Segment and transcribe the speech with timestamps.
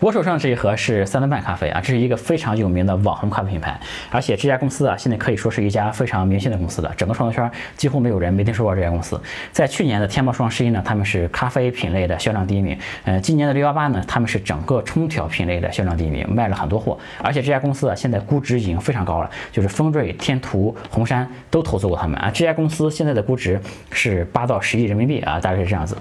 [0.00, 6.92] 我手上这一盒是三顿半咖啡啊，这是一个非常有名的网红咖啡品牌，而且这家公司啊，现在可以说是一家非常明星的公司了。
[6.98, 9.18] 整个创作圈几乎没有人没听说过这家公司。
[9.52, 12.78] 在去年的天猫双十一呢，他们是咖啡品类的销量第一名。
[13.04, 16.98] 呃，今年的六幺八呢，他们是整个冲调品类的销量第一名，卖了很多货。
[17.22, 22.30] 而且这家公司啊，现在估值已经非常高了，就是丰瑞、天图、红杉都投资过他们啊。
[22.30, 23.58] 这家公司现在的估值
[23.90, 25.96] 是八到十亿人民币啊，大概是这样子。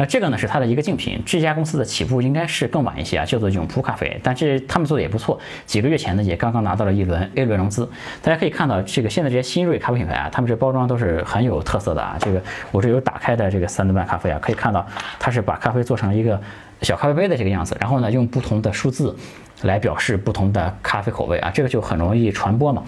[0.00, 7.86] 那这个呢是它的一个竞品，这家公司的起步应该是更晚一些啊，叫做永璞咖啡，但这他们做的也不错，几个月前呢也刚刚拿到了一轮 A 轮融资。
[8.22, 12.16] 大家可以看到，这个现在这些新锐咖啡品牌啊，他们这包装都是很有特色的啊。
[12.18, 14.86] 这个我这有打开的这个三顿半咖啡啊，可以看到
[15.18, 16.40] 它是把咖啡做成一个
[16.80, 19.14] 小咖啡杯的这个样子，然后呢用不同的数字
[19.64, 22.82] 来表示不同的咖啡口味啊，这个就很容易传播嘛。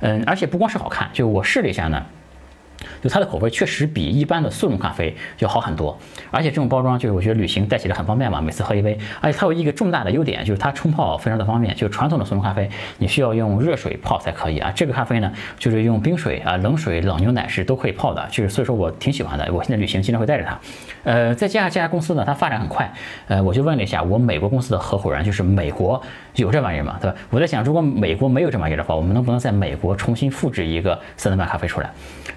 [0.00, 2.04] 嗯，而且不光是好看，就我试了一下呢。
[3.02, 5.98] 就它的口味确实比一般的速溶咖啡要好很多，
[6.30, 8.98] 而且这种包装就是我觉得旅行带起来很方便嘛，每次喝一杯。
[9.20, 11.74] 而且它有一个重大的优点，就是它冲泡非常的方便。
[11.74, 14.72] 就传统的速溶咖啡，你需要用热水泡才可以啊。
[14.74, 19.52] 这个咖啡呢，就是用冰水啊、冷水、冷牛奶是都可以泡的，就是所以说我挺喜欢的。
[19.52, 20.58] 我现在旅行经常会带着它。
[21.04, 22.92] 呃，再加上这家公司呢，它发展很快。
[23.28, 26.00] 呃，我就问了一下我美国公司的合伙人，就是美国
[26.34, 26.96] 有这玩意儿吗？
[27.00, 27.16] 对吧？
[27.30, 31.90] 我在想，如果美国没有这玩意儿的话，我们能不能在美国重新复制一个三顿半咖啡出来？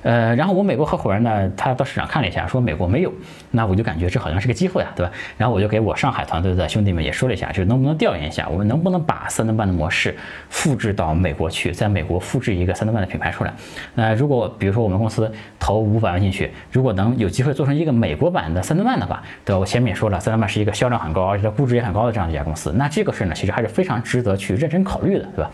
[0.04, 3.12] 呃，然后我美国合伙人呢，他到市场看了一下，说美国没有，
[3.52, 5.12] 那我就感觉这好像是个机会啊，对吧？
[5.38, 10.16] 然后我就给我上海团队的兄弟们也说了一下，就是能不能调研一下，我们能不能把三顿半的模式
[10.50, 13.54] 复制到美国去，在美国复制一个三顿半的品牌出来。
[13.96, 19.60] 那如果比如说我们公司投五百万进去，如果能有机会做成一个美国版的三顿半的话，对吧？
[19.60, 25.52] 我前面也说了，三顿半是一个销量很高，而且它估值也很高的这样一家公司，那这个事呢，其实还是非常值得去认真考虑的，对吧？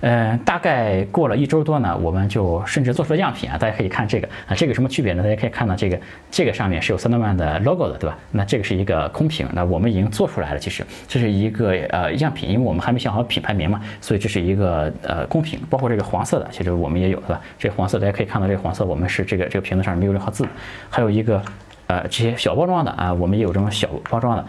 [0.00, 5.22] 嗯，大概过了一周多呢，我们就甚至做出了样品啊，大家可以看这个啊，这个什么区别呢？
[5.22, 5.98] 大家可以看到这个，
[6.30, 8.16] 这个上面是有三顿半的 logo 的，对吧？
[8.30, 17.40] 那这个是一个空瓶，那我们已经做出来了，其实这是一个呃样品，因为我们还没想好品牌名嘛，所以这是一个呃空瓶，包括这个黄色的，其实我们也有，对吧？
[17.58, 20.46] 这黄色大家可以看到，这个黄色我们是这个这个瓶子上没有任何字，
[20.90, 21.42] 还有一个
[21.86, 24.44] 呃这些小包装的啊，我们也有这种小包装的，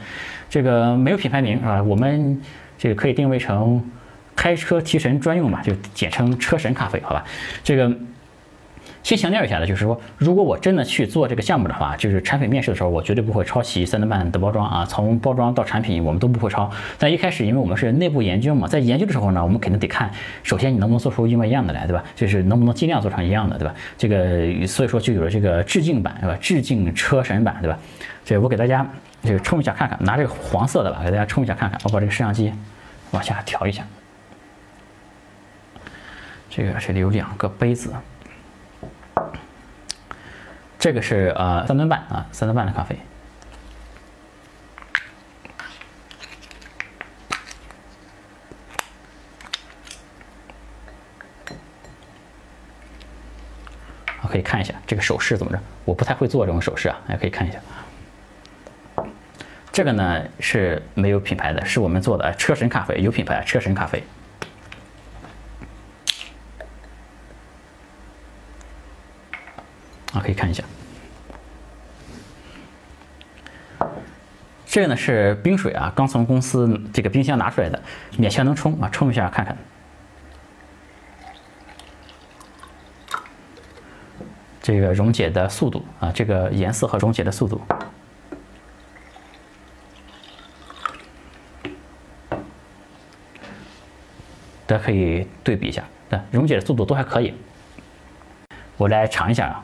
[0.50, 1.82] 这个没有品牌名啊？
[1.82, 2.42] 我们
[2.78, 3.82] 这个可以定位成。
[4.38, 7.26] 开车提神专用嘛，就简称车神咖啡，好吧？
[7.64, 7.92] 这个
[9.04, 16.70] 先强调一下的，就是说，如果我真的去做这个项目的话，就是产品面试的时候，我绝对不会抄袭三顿半的包装啊，从包装到产品我们都不会抄。
[17.00, 20.12] 但一开始，因为我们是内部研究嘛，在研究的时候呢，我们肯定得看，
[20.44, 22.04] 首先你能不能做出一模一样的来，对吧？
[22.16, 23.74] 就是能不能尽量做成一样的，对吧？
[23.98, 26.38] 这个所以说就有了这个致敬版，对吧？
[26.40, 27.80] 致敬车神版，对吧？
[28.24, 28.86] 这我给大家
[29.24, 32.52] 这个冲一下看看，拿这个黄色的吧，给大家冲一下看看，我把这个摄像机
[33.12, 33.84] 往下调一下。
[36.58, 37.94] 这个这里有两个杯子，
[40.80, 42.98] 这个是呃三顿半啊，三顿半的咖啡，
[54.28, 55.60] 可以看一下这个手势怎么着？
[55.86, 57.60] 我不太会做这种手势啊，大家可以看一下。
[59.72, 64.02] 这个呢是没有品牌的，是我们做的车神咖啡，有品牌车神咖啡。
[70.14, 70.64] 啊可以看一下，
[74.66, 77.82] 这个呢是冰水啊，刚从公司这个冰箱拿出来的，
[78.14, 79.58] 勉强能冲啊，冲一下看看。
[84.62, 87.62] 这个溶解的速度啊，这个颜色和溶解的速度，
[94.66, 97.34] 大家可以对比一下，对，溶解的速度都还可以。
[98.76, 99.64] 我来尝一下啊。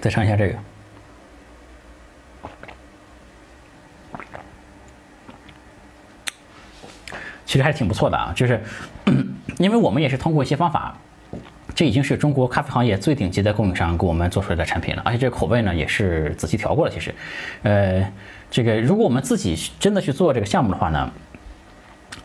[0.00, 0.54] 再尝一下这个，
[7.44, 8.32] 其实还挺不错的啊。
[8.34, 8.60] 就是，
[9.58, 10.96] 因为我们也是通过一些方法，
[11.74, 16.90] 这已经是中国咖啡行业最顶级的供应商给我们做出来的产品了，而且这个口味呢也是仔细调过了。
[16.90, 17.14] 其实，
[17.62, 18.10] 呃，
[18.50, 21.10] 这个如果我们自己真的去做这个项目的话呢，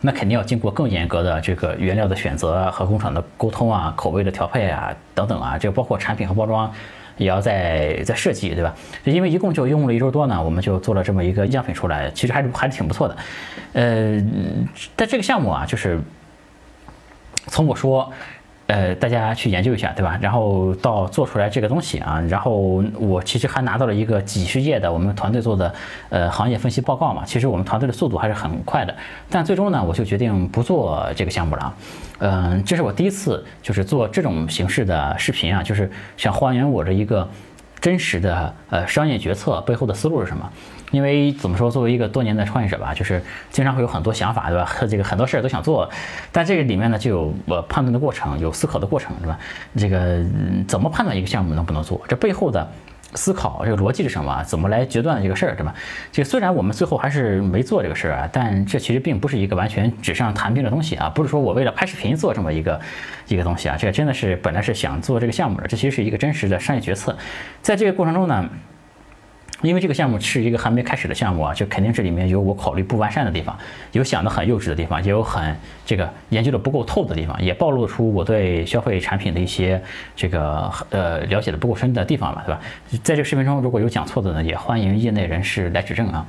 [0.00, 6.72] 那肯定要经过更严格的这个原料的选择和工厂的沟通啊、口味的调配啊等等啊，这个包括产品和包装。
[7.16, 8.74] 也要在在设计，对吧？
[9.04, 13.16] 就因为一共就用了一周多呢，我们就做了这么一个样品出来，其实还是还是挺不错的。
[13.72, 14.22] 呃，
[14.94, 16.00] 但这个项目啊，就是
[17.48, 18.12] 从我说
[18.66, 20.18] 呃，大家去研究一下，对吧？
[20.20, 25.72] 然后到做出来这个东西啊，然后我其实还拿到了一个几十页的我们团队做的
[26.08, 27.22] 呃行业分析报告嘛。
[27.24, 28.92] 其实我们团队的速度还是很快的，
[29.30, 31.74] 但最终呢，我就决定不做这个项目了。
[32.18, 37.28] 嗯，这是我第一次就是做这种形式的视频啊，就是想还原我的一个
[37.80, 40.50] 真实的呃商业决策背后的思路是什么。
[40.92, 44.70] 因为怎么说，作为一个多年的创业者吧，就是经常会有很多想法，对吧？
[44.88, 45.90] 这个很多事儿都想做，
[46.30, 49.38] 但这个里面呢，就有呃判断的过程，有思考的过程，对吧？
[49.76, 50.24] 这个
[50.68, 52.00] 怎么判断一个项目能不能做？
[52.08, 52.70] 这背后的
[53.14, 54.44] 思考，这个逻辑是什么？
[54.44, 55.74] 怎么来决断这个事儿，对吧？
[56.12, 62.80] 这个虽然我们最后还是没做这个事儿啊，但这其实并不是一个完全纸上谈兵的东西啊，不是说我为了拍视频做这么一个
[63.26, 67.16] 一个东西啊，这个真的是本来是想做这个项目的，这其实是一个真实的商业决策，
[67.60, 68.48] 在这个过程中呢。
[69.62, 73.56] 因为这个项目是一个还没开始的项目啊，就肯定这里面有我考虑不完善的地方，
[73.92, 79.80] 有想的很幼稚的地方，也有很这个研究的不够透的地方，也暴露出我对消费产品的一些
[80.14, 82.60] 这个呃了解的不够深的地方吧，对吧？
[83.02, 86.26] 在这个视频中如果有讲错的呢，也欢迎业内人士来指正啊。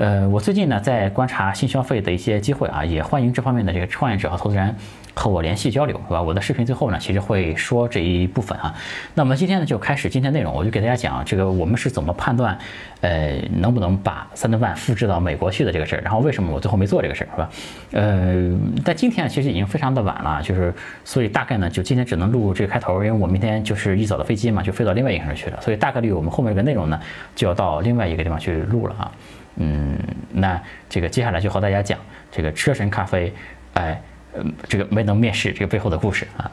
[0.00, 4.74] 呃，我最近呢在观察新消费的一些机会啊，也欢迎这方面的这个创业者和投资人
[5.12, 6.22] 和我联系交流，是吧？
[6.22, 8.74] 我的视频最后呢，其实会说这一部分啊。
[9.12, 12.58] 那么今天呢就开始今天内容，我就给大家讲这个我们是怎么判断，
[13.02, 17.50] 呃，能不能把三顿半复制到美国去的这个事儿，然后为什么我最后没做这个事儿，是吧？
[17.92, 20.72] 呃，但今天其实已经非常的晚了，就是
[21.04, 26.98] 所以大概呢就今天只能录这个开头，因为我明天就是一早的飞机嘛，就飞到另外一个城市去了，所以大概率我们后面这个内容呢
[27.36, 29.12] 就要到另外一个地方去录了啊。
[29.56, 29.98] 嗯，
[30.32, 31.98] 那这个接下来就和大家讲
[32.30, 33.32] 这个车神咖啡，
[33.74, 34.00] 哎，
[34.68, 36.50] 这个没能面试这个背后的故事啊。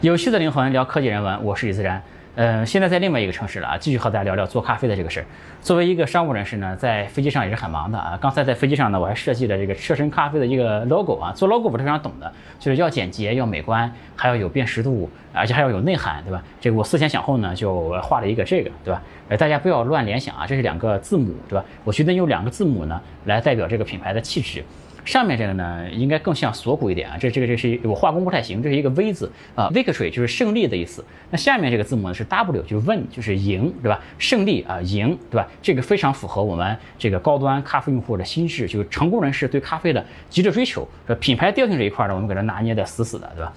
[0.00, 2.00] 有趣的灵魂聊科技人文，我是李自然。
[2.36, 5.26] 嗯，现在在另外一个城市了啊，继续和大家聊聊做咖啡的这个事儿。
[5.62, 8.18] 作为一个商务人士呢，在飞机上也是很忙的啊。
[8.20, 11.32] 刚才在飞机上呢，我还设计了这个车神咖啡的一个 logo 啊。
[11.32, 16.42] 做 logo 我是非常懂的，就是要简洁，要美观，还要有辨识度，而且还要有内涵，对吧？
[16.60, 19.02] 这个我思前想后呢，就画了一个这个，对吧？
[19.30, 21.64] 呃，大家不要乱联想啊，这是两个字母，对吧？
[21.84, 24.62] 我觉得用两个字母呢，来代表这个品牌的气质。
[25.06, 27.16] 上面这个呢，应该更像锁骨一点啊。
[27.18, 31.02] 这这个这是我画工不太行，这是一个 V 字啊，Victory 就是胜利的意思。
[31.30, 34.00] 那下面这个字母呢是 W，就是 Win，就是赢，对吧？
[34.18, 35.48] 胜利啊，赢，对吧？
[35.62, 40.86] 这个非常符合我们这个高端咖啡用户的心智，就是成功人士对咖啡的极致追求。
[41.06, 43.52] 这品牌调性这一块呢，我们给它拿捏的死死的，对吧？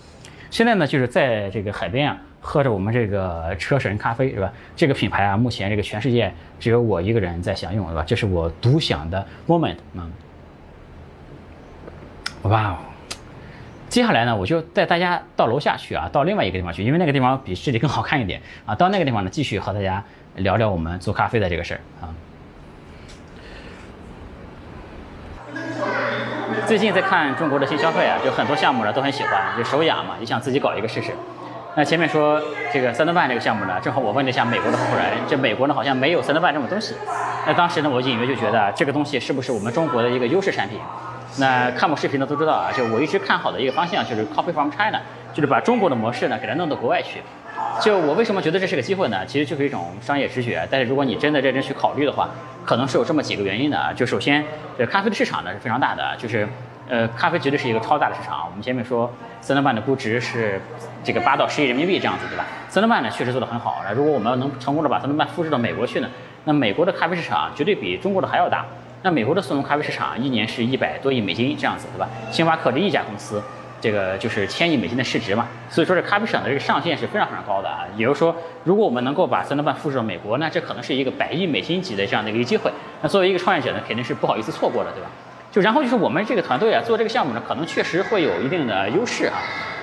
[0.51, 4.53] 现在呢，就是在这个海边啊，喝着我们这个车神咖啡，是吧？
[4.75, 8.03] 这个品牌啊，目前这个全世界只有我一个人在享用，对吧？
[8.05, 10.11] 这是我独享的 moment 嗯。
[12.43, 12.77] 哇哦！
[13.89, 18.73] 接下来呢，我就带大家到楼下去啊，到另外一个地方去，因为那个地方比这里更好看一点啊。
[18.73, 20.03] 到那个地方呢，继续和大家
[20.35, 22.13] 聊聊我们做咖啡的这个事儿啊。
[26.65, 31.11] 最近在看中国的新消费啊，就很多项目呢都很喜欢，就手痒嘛，也想自己搞一个试试。
[31.75, 36.95] 那前面说这个三顿半这个项目呢，正好我问了一下美国的合伙人，这美国呢好像没有三顿半这种东西。
[37.45, 40.79] 那当时呢，我隐约就觉得这个东西是不是我们中国的一个优势产品？
[41.37, 44.99] 那看我视频的都知道啊，就我一直看好的一个方向就是 copy from China，
[45.33, 47.21] 就是把中国的模式呢给它弄到国外去。
[47.81, 49.25] 就我为什么觉得这是个机会呢？
[49.25, 50.67] 其实就是一种商业直觉。
[50.71, 52.29] 但是如果你真的认真去考虑的话，
[52.65, 53.93] 可能是有这么几个原因的啊。
[53.93, 54.43] 就首先，
[54.77, 56.47] 这咖啡的市场呢是非常大的，就是
[56.87, 58.45] 呃，咖啡绝对是一个超大的市场。
[58.49, 59.11] 我们前面说
[59.41, 60.59] 三顿半的估值是
[61.03, 62.45] 这个八到十亿人民币这样子，对吧？
[62.69, 63.81] 三顿半呢确实做得很好。
[63.85, 66.09] 那如果我们能成功的把三顿半复制到美国去呢，
[66.45, 68.65] 那美国的咖啡市场绝对比中国的还要大。
[69.01, 72.09] 那美国的速溶咖啡市场一年是一百多亿美金这样子，对吧？
[72.31, 73.41] 星巴克这一家公司，
[73.79, 75.47] 这个就是千亿美金的市值嘛。
[75.69, 77.85] 所以说这咖啡市场的这个上限是非常非常高的啊。
[77.95, 82.69] 也就是说，如果我们能够把三顿半复制到美国，那这可能是一个百亿美金级的这样的一个机会。
[83.01, 85.09] 那作为一个创业者呢，肯定是不好意思错过的，对吧？
[85.49, 89.39] 就然后就是我们这个团队啊，做这个项目呢，可能确实会有一定的优势啊。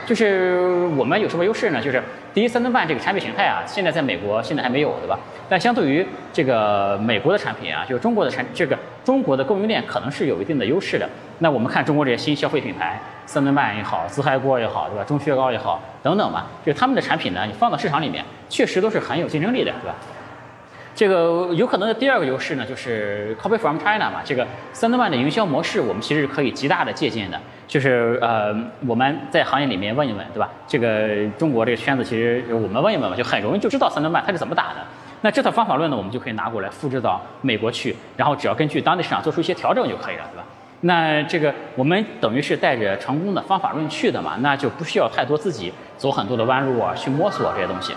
[0.07, 1.83] 就是我们有什么优势呢？
[1.83, 2.01] 就是
[2.33, 5.19] 第一，三顿半这个产品形态啊，现在在美国现在还没有，对吧？
[5.49, 11.09] 但相对于这个美国的产品啊，就是中国的产这个中国的供应链可能是有一定的优势的。
[11.39, 15.05] 那我们看中国这些新消费品牌，三顿半也好，自嗨锅也好，对吧？
[15.05, 19.95] 钟薛高也好，等等吧，就他们的产品呢，你放到市场里面，确实都是很有竞争力的，对吧？
[20.93, 24.23] 这个有可能的第二个优势呢，就是 copy from China 嘛。
[24.25, 27.39] 这个三顿半的营销模式，我们其实可以极大的借鉴的。
[27.69, 28.53] 就是呃，
[28.89, 30.51] 我们在行业里面问一问，对吧？
[30.67, 34.77] 这个中国这个圈子，其实我们问一问嘛，就很容易就知道三顿半它是怎么打的。
[35.27, 40.45] 那这套方法论呢，我们就可以拿过来复制到美国去，然后只要根据当地市场做出一些调整就可以了，对吧？
[40.83, 47.93] 那这个我们等于是带着成功的方法论去的嘛，那就不需要太多自己走很多的弯路啊，去摸索这些东西。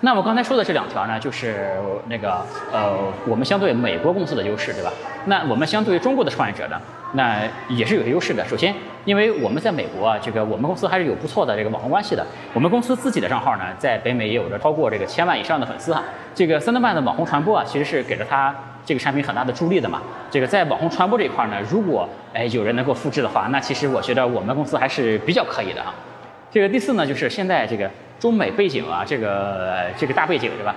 [0.00, 1.76] 那我刚才说的这两条呢，就是
[2.08, 4.90] 那个呃，我们相对美国公司的优势，对吧？
[5.26, 6.80] 那我们相对于中国的创业者呢，
[7.12, 8.44] 那也是有些优势的。
[8.46, 12.26] 首先，因为我们在美国啊，这个我们公司还是有不错的这个网红关系的。
[12.52, 16.02] 我们公司自己的账号呢，在北美也有着超过这个千万以上的粉丝哈。
[16.34, 18.54] 这个三德曼的网红传播啊，其实是给了他
[18.84, 20.00] 这个产品很大的助力的嘛。
[20.30, 25.94] 这个在网红传播这一块呢，如果哎有人能够复制的话，那其实我觉得我们公司还是比较可以的啊。
[26.50, 27.90] 这个第四呢，就是现在这个。
[28.22, 30.72] 中美背景啊，这个这个大背景对吧？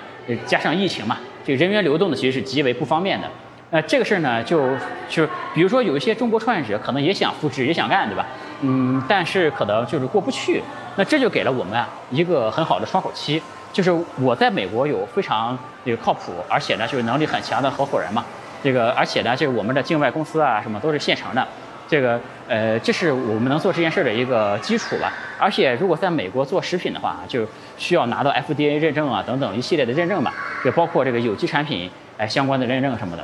[0.48, 3.30] 加上疫情嘛，这个人员流动呢其实是极为不方便的。
[3.76, 4.70] 那这个事儿呢，就
[5.10, 8.26] 就比如说有一些中国创业者可能也想复制，也想干，对吧？
[8.62, 10.64] 嗯，但是可能就是过不去。
[10.96, 13.92] 那这就给了我们啊一个很好的窗口期，就是
[14.22, 18.24] 我在美国有非常这个靠谱，而且呢就是能力很强的合伙人嘛。
[18.64, 21.46] 这个而且呢，就是我们的境外公司啊什么都是现成的。
[21.86, 22.18] 这个
[22.48, 25.12] 呃，这是我们能做这件事的一个基础吧。
[25.38, 27.46] 而且如果在美国做食品的话，就
[27.78, 33.24] 需要拿到 FDA 认证啊等等一系列的认证吧，也包括这个有机产品哎相关的认证什么的。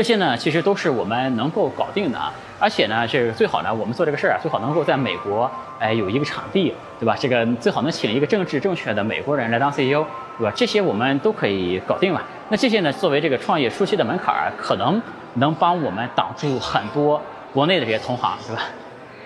[0.00, 2.32] 这些呢，其实都是我们能够搞定的啊。
[2.58, 7.14] 而且呢，是最好呢，我们做这个事儿啊，最好能够在美国哎有一个场地，对吧？
[7.20, 10.02] 这个最好能请一个政治正确的美国人来当 CEO，
[10.38, 10.50] 对吧？
[10.56, 12.22] 这些我们都可以搞定了。
[12.48, 14.98] 那这些呢，作为这个创业初期的门槛儿，可能
[15.34, 17.20] 能帮我们挡住很多。
[17.52, 18.62] 国内的这些同行，对吧？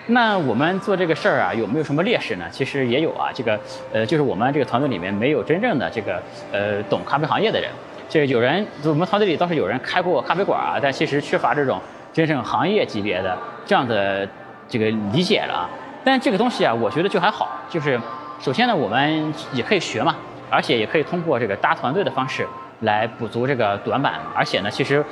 [0.07, 2.43] 那我们做这个事儿啊，有没有什么劣势呢？
[2.51, 3.29] 其实也有啊。
[3.33, 3.57] 这个，
[3.93, 7.71] 呃，就是我们这个团队里面没有真正的这个，呃，懂咖啡行业的人。
[8.07, 11.79] 这个有人，我们团队里倒是有人开过咖啡馆啊，但其实缺乏这种
[12.13, 14.27] 真正行业级别的这样的
[14.67, 15.69] 这个理解了。
[16.03, 17.49] 但这个东西啊，我觉得就还好。
[17.69, 17.99] 就是
[18.39, 20.15] 首先呢，我们也可以学嘛，
[20.49, 22.47] 而且也可以通过这个搭团队的方式。
[22.81, 25.03] 来补足这个短板，而且呢，其实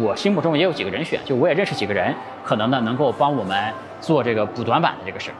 [0.00, 5.36] 我心目中也有几个人选，就我也认识几个人，可能呢能够帮我们做这个补短板的这个事儿。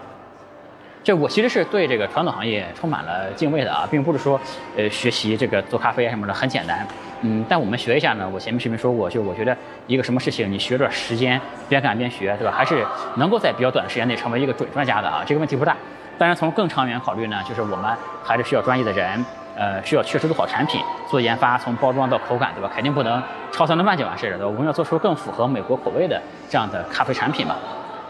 [1.03, 4.39] 就我其实是对这个传统行业充满了敬畏的啊，并不是说
[4.77, 6.87] 呃学习这个做咖啡什么的很简单，
[7.23, 12.53] 嗯，但我们学一下呢，我前面视频说过，就我觉得一个什么事情你学段时间，边干边学，对吧？
[12.55, 12.85] 还是
[13.17, 15.77] 能够在比较短的时间内成为一个准专家的啊，这个问题不大。
[16.19, 17.91] 当然从更长远考虑呢，就是我们
[18.23, 19.25] 还是需要专业的人。
[19.57, 22.71] 呃，需要确实做好产品，做研发，从包装到口感，对吧？
[22.73, 24.49] 肯定不能超三顿半就完事了，对吧？
[24.49, 27.57] 我们要做出更符合美国口味的这样的咖啡产品嘛。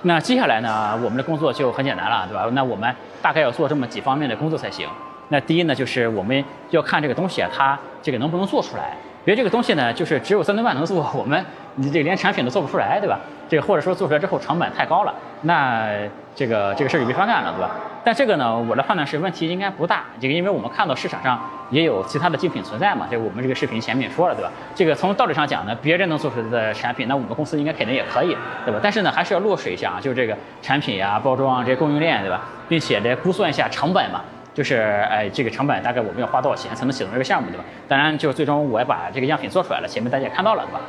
[0.03, 2.49] 那接下来呢，我们的工作就很简单了，对吧？
[2.53, 4.89] 那我们大概要做这么几方面的工作才行。
[5.29, 8.97] 那第一呢，就是我们要看这个东西啊，它这个能不能做出来。
[9.25, 11.45] 别这个东西呢，就是只有三顿半能做，我们
[11.77, 13.19] 你这连产品都做不出来，对吧？
[13.49, 15.89] 这个或者说做出来之后成本太高了，那
[16.35, 17.71] 这个这个事儿就没法干了，对吧？
[18.03, 21.39] 但这个呢，我的判断是问题应该不大，这个因为我们看到市场上
[21.71, 24.51] 也有其他的竞品存在嘛，这我们这个视频前面也说了，对吧？
[24.75, 28.35] 这个从道理上讲呢，别人能做出来的产品，那我们公司应该肯定也可以，
[28.65, 28.81] 对吧？
[28.83, 32.41] 但是呢，还是要落水一下啊，就是这个产品呀、包装啊这些供应链，对吧？
[32.69, 34.23] 并且得估算一下成本嘛。
[34.53, 34.77] 就是
[35.11, 37.65] 哎，这个成本大概我们要花多少钱才能启动这个项目，对吧？
[37.87, 40.81] 当然，就最终我也把这个样品做出来了，前面大家也看到了，对吧？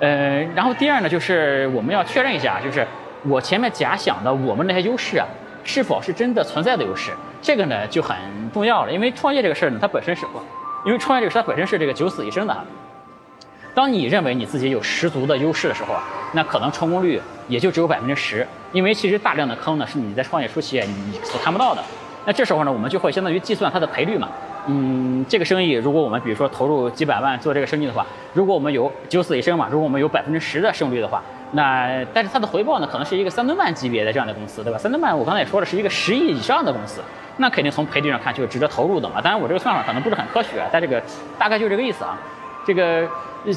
[0.00, 2.86] 呃，然后第二呢，就是我们要确认一下，就是
[3.24, 5.26] 我前面假想的我们那些优势啊，
[5.64, 7.10] 是否是真的存在的优势？
[7.42, 8.16] 这个呢就很
[8.52, 10.24] 重要了，因为创业这个事儿呢，它本身是，
[10.84, 12.56] 因为创业这个事它本身是这个九死一生的。
[13.74, 16.02] 当你认为你自己有十足的优势的时候啊，
[16.32, 21.82] 那可能成功率也就只有百分之十，因为其实大量的坑呢是你在创业初期你所看不到的。
[22.26, 24.28] 那这时候呢，我们就会相当于计算它的赔率嘛。
[24.66, 31.22] 嗯，这个生意如果我们比如说投入几百万做这个生意的话，如果我们有九死一生嘛，如果我们有百分之十的胜率的话，
[31.52, 34.78] 那但是它的回报呢，可能是一个三吨半级别的这样的公司，对吧？
[34.78, 37.00] 三吨半我刚才也说了是一个十亿以上的公司，
[37.38, 39.20] 那肯定从赔率上看就是值得投入的嘛。
[39.22, 41.02] 当然我这个算法可能不是很科学，但这个
[41.38, 42.18] 大概就这个意思啊。
[42.66, 43.08] 这个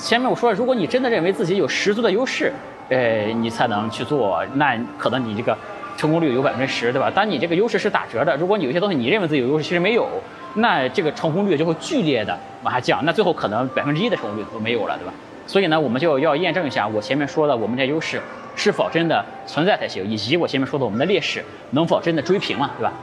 [0.01, 2.53] 前面我说，如果你真的认为自己有十足的优势，
[2.87, 5.55] 呃，你才能去做，那可能你这个。
[5.97, 7.09] 成功率有百分之十，对吧？
[7.09, 10.07] 当你这个优势是打折的，如果你有些东西你认为自己有优势，其实没有，
[10.55, 15.13] 那这个成功率就会剧烈的往下降，那最后可能百分之一的成功率都没有了，对吧？
[15.45, 18.21] 所以呢，我们就要验证一下我前面说的我们这优势
[18.55, 22.93] 是否真的存在才行，以及我前面说的我们的劣势能否真的追平嘛，对吧？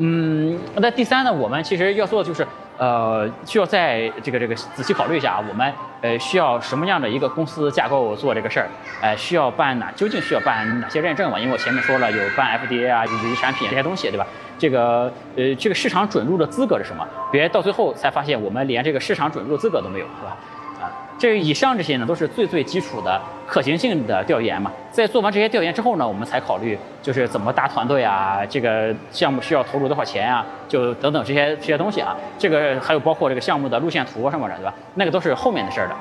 [0.00, 2.46] 嗯，那第三呢，我们其实要做的就是。
[2.80, 8.70] 呃，需要在这个这个仔细考虑一下啊，我们呃需要什么样的一个公司架构做这个事儿？
[9.02, 9.92] 呃，需要办哪？
[9.92, 11.38] 究竟需要办哪些认证嘛？
[11.38, 14.26] 因为我前面说了有办 FDA 啊，以及产品这些东西，对吧？
[14.58, 17.06] 这个呃，这个市场准入的资格是什么？
[17.30, 20.38] 别到最后才发现我们连这个市场准入资格都没有，是吧？
[20.80, 20.88] 啊
[21.18, 24.70] 这以上这些呢，都是最最基础的可行性的调研嘛。
[24.92, 32.16] 在做完这些调研之后呢，我们才考虑就是怎么搭团队啊，这个项目需要投入多少钱啊，就等等这些这些东西啊。
[32.38, 34.72] 这个还有包括这个项目的路线图什么的，对吧？
[34.94, 35.94] 那个都是后面的事儿的。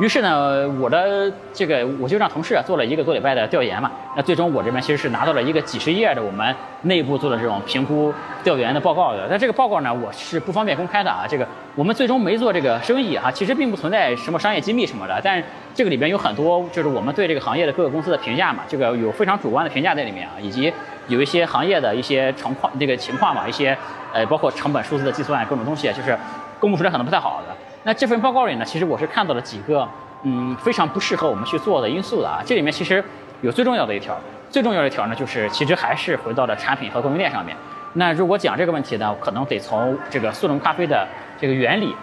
[0.00, 3.88] 于是呢，我的这个我就让同事做了一个多礼拜的调研嘛。
[4.16, 9.28] 那最终我这边其实是拿到了一个几十页的我们内部做的这种评估调研的报告的。
[9.30, 11.24] 但这个报告呢，我是不方便公开的啊。
[11.28, 11.46] 这个
[11.76, 15.20] 我们最终没做这个生意哈，其实并不存在什么商业机密什么的。
[15.22, 15.40] 但
[15.74, 20.72] 这个里边有很多就是我们对这个行业的各个公司的评价嘛，这个有非常主观的评价在里面啊，以及
[21.08, 23.76] 有一些行业的一些情况这个情况嘛，一些
[24.12, 26.16] 呃包括成本数字的计算各种东西，就是
[26.60, 27.54] 公布出来可能不太好的。
[27.82, 29.86] 那这份报告里呢，其实我是看到了几个，
[30.22, 32.40] 嗯，非常不适合我们去做的因素的啊。
[32.46, 33.02] 这里面其实
[33.42, 34.16] 有最重要的一条，
[34.48, 37.56] 最重要的一条呢，就是其实还是回到了产品和供应链上面。
[37.94, 41.06] 那如果讲这个问题呢，可能得从这个速溶咖啡的
[41.40, 41.94] 这个原理，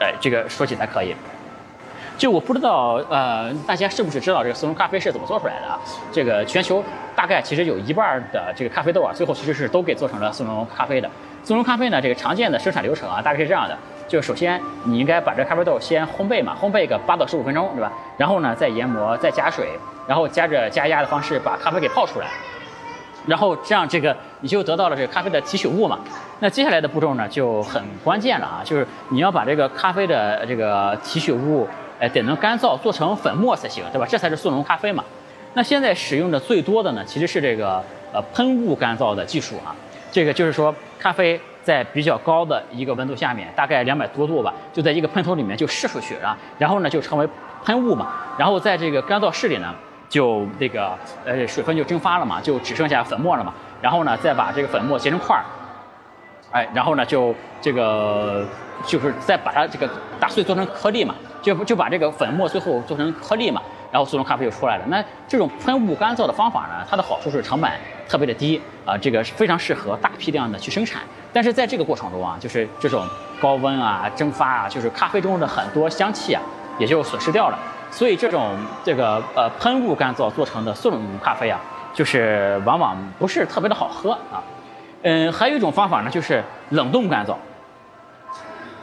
[0.00, 1.14] 呃，这个说起才可以。
[2.20, 5.80] 就我不知道，呃，大家是不是知道这个速溶咖啡是怎么做出来的啊？
[6.12, 6.84] 这个全球
[7.16, 11.10] 大概其实有一半的这个咖啡豆啊，最后其实是都给做成了速溶咖啡的。
[11.42, 13.74] 速溶咖啡呢，这个常见的生产流程啊，大概是这样的。
[14.06, 17.90] 就首先你应该把这咖啡豆先烘焙嘛，烘焙个八到十五分钟，对吧？
[18.18, 19.70] 然后呢再研磨，再加水，
[20.06, 22.26] 然后加着加压的方式把咖啡给泡出来，
[23.26, 25.98] 然后这样这个你就得到了这个咖啡的提取物嘛。
[26.40, 31.66] 那接下来的步骤呢就很关键了啊，就是你要把这个咖啡的这个提取物，
[32.00, 34.06] 哎，得能干燥做成粉末才行，对吧？
[34.08, 35.04] 这才是速溶咖啡嘛。
[35.54, 37.80] 那现在使用的最多的呢，其实是这个
[38.12, 39.76] 呃喷雾干燥的技术啊。
[40.10, 41.40] 这个就是说咖啡。
[41.62, 47.28] 在比较高的一个温度下面，大概两百多度吧，就在一个喷头里面就释出去啊，然后呢就成为
[47.62, 49.72] 喷雾嘛，然后在这个干燥室里呢，
[50.08, 53.52] 就这个呃水分就蒸发了嘛，就只剩下粉末了嘛，
[53.82, 55.44] 然后呢再把这个粉末结成块儿，
[56.50, 58.42] 哎，然后呢就这个
[58.86, 59.86] 就是再把它这个
[60.18, 63.60] 打碎做成颗粒嘛，就就把这个粉末最后做成颗粒嘛。
[63.92, 64.84] 然后速溶咖啡就出来了。
[64.86, 67.68] 那这种喷雾干燥的方法呢，它的好处是成本
[68.08, 71.02] 特别的低啊，这个非常适合大批量的去生产。
[71.32, 73.04] 但是在这个过程中啊，就是这种
[73.40, 76.40] 高温啊、蒸发啊，就是咖啡中的很多香气啊，
[76.78, 77.58] 也就损失掉了。
[77.90, 81.60] 所以这种这个呃喷雾干燥做成的速溶咖啡啊，
[81.92, 84.38] 就是往往不是特别的好喝啊。
[85.02, 87.34] 嗯，还有一种方法呢，就是冷冻干燥。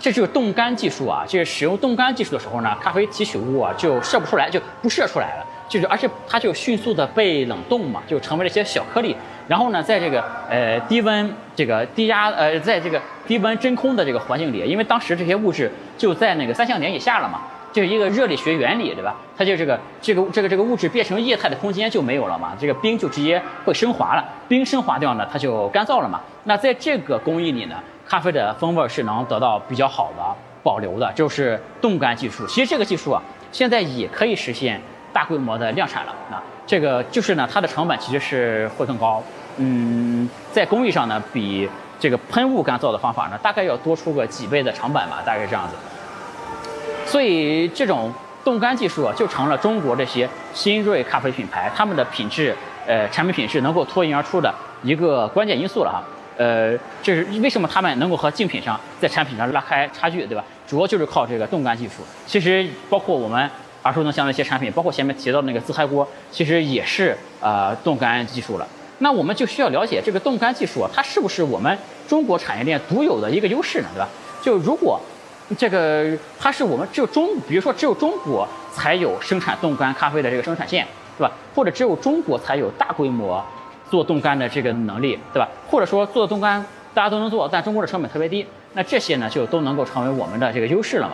[0.08, 9.14] 这就是冻干技术啊，就是使用冻干技术的时候呢，咖啡提取物啊就射不出来，就不射出来了，就是而且它就迅速的被冷冻嘛，就成为了一些小颗粒。
[9.50, 17.42] 然后呢，在这个呃低温这个低压呃在这个低温真空的这个环境里，因为当时这些物质就在那个三相点以下了嘛，
[17.74, 19.14] 就是一个热力学原理，对吧？
[19.38, 26.22] 它就这个这个这个这个物质变成液态的空间就没有了嘛，这个冰就直接会升华了，冰升华掉呢，它就干燥了嘛。
[26.46, 27.76] 那在这个工艺里呢？
[28.08, 30.24] 咖啡的风味是能得到比较好的
[30.64, 32.48] 保留的，就是冻干技术。
[32.48, 36.16] 其实这个技术啊，现在也可以实现大规模的量产了。
[36.32, 39.22] 那这个就是呢，它的成本其实是会更高。
[39.58, 45.76] 嗯，在工艺上呢，比这个喷雾干燥的方法呢，大概要多出个几倍的成本吧，大概是这样子。
[47.06, 56.04] 所以这种冻干技术啊，就成了中国这些新锐咖啡品牌他们的品质，呃，产品品质能够脱颖而出的一个关键因素了哈。
[56.38, 60.44] 呃，这是为什么他们能够和竞品上在产品上拉开差距，对吧？
[60.68, 62.04] 主要就是靠这个冻干技术。
[62.28, 63.50] 其实包括我们
[63.84, 68.68] 耳熟能详的一些产品，包括前面提到的那个自嗨锅，其实也是呃冻干技术了。
[69.00, 71.76] 那我们就需要了解这个冻干技术，它是不是我们
[72.08, 73.88] 中国产业链独有的一个优势呢？
[73.94, 74.08] 对吧？
[74.42, 75.00] 就如果
[75.58, 80.86] 这个它是我们只有中，比如说只有中国才有生产冻干咖啡的这个生产线，
[81.18, 81.32] 对吧？
[81.56, 83.44] 或者只有中国才有大规模。
[83.90, 85.48] 做冻干的这个能力，对吧？
[85.70, 91.14] 或者说做冻干大家都能做，但中国的成本特别低，那这些呢就都能够成为我们的这个优势了嘛？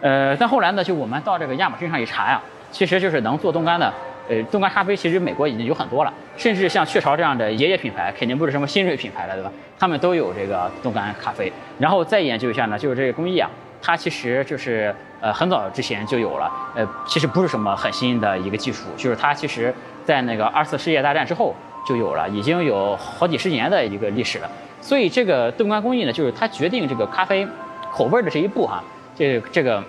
[0.00, 3.92] 呃，但后来呢，就我们到这个亚马逊上一查呀，其实就是能做冻干的，
[4.28, 9.52] 呃，冻干咖啡其实美国已经有很多了，甚至像雀巢这样的爷爷品牌，肯定不是什么新锐品牌了，对吧？
[9.78, 11.52] 他们都有这个冻干咖啡。
[11.78, 13.48] 然后再研究一下呢，就是这个工艺啊，
[13.80, 19.72] 它其实就是呃很早之前就有了，呃，其实不是什么很新的一个技术，就是它其实
[20.04, 21.54] 在那个二次世界大战之后。
[21.86, 24.50] 就有了，已经有好几十年的一个历史了。
[24.80, 27.46] 所以这个冻干工艺呢，就是它决定这个咖啡
[27.92, 28.82] 口味的这一步哈。
[29.16, 29.82] 这这个，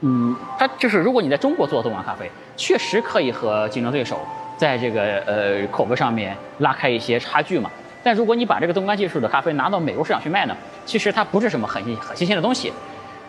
[0.00, 4.18] 嗯，它就是如果你在中国做冻干咖啡，确实可以和竞争对手
[4.56, 7.70] 在这个呃口味上面拉开一些差距嘛。
[8.02, 12.72] 但如果你把这个冻干技术的咖啡拿到美国市场去卖呢，其实它不是什么很新很新鲜的东西。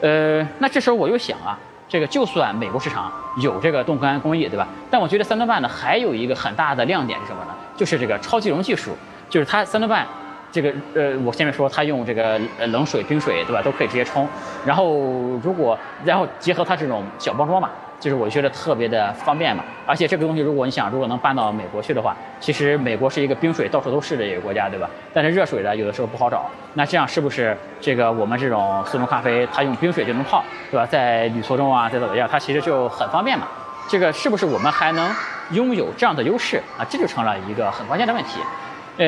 [0.01, 1.57] 呃，那这时候我又想啊。
[1.89, 4.67] 这个就算美国市场有这个冻干工艺，对吧？
[4.89, 7.53] 但我觉得三顿半呢还有一个很大的亮点是什么呢？
[7.75, 8.91] 就是这个超即溶技术，
[9.29, 10.05] 就是它三顿半
[10.51, 14.27] 这个呃，我前面说它用这个冷水、冰水，对吧，都可以直接冲。
[14.65, 14.93] 然后
[15.41, 19.63] 如果然后结合它这种小包装嘛，就是我觉得特别的方便嘛。
[19.88, 24.88] 而且这个东西，如果你想如果能搬到美国去的话，其实美国是一个冰水到处都是的一个国家，对吧？
[25.12, 26.45] 但是热水呢，有的时候不好找。
[26.75, 30.86] 那这样是不是这个我们这种速溶咖啡，它用冰水就能泡，对吧？
[30.86, 33.47] 在旅途中啊，在怎么样，它其实就很方便嘛。
[33.89, 35.09] 这个是不是我们还能
[35.51, 36.86] 拥有这样的优势啊？
[36.89, 38.39] 这就成了一个很关键的问题。
[38.97, 39.06] 呃，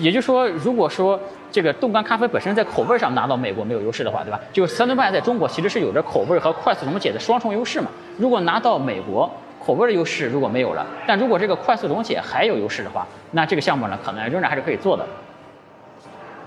[0.00, 1.18] 也就是说，如果说
[1.50, 4.38] 这个冻干咖啡本身在口味上拿到美国没有优势的话，对吧？
[4.52, 7.88] 就三顿半在中国其实是有着口味和快速溶解的双重优势嘛。
[8.18, 9.28] 如果拿到美国
[9.64, 15.04] 口味的优势如果没有了，但如果这个快速溶解还有优势的话，那这个项目呢可能仍然还是可以做的。